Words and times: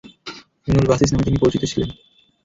ইবনুল 0.67 0.87
বাসীস 0.89 1.09
নামে 1.11 1.25
তিনি 1.25 1.37
সুপরিচিত 1.37 1.63
ছিলেন। 1.71 1.89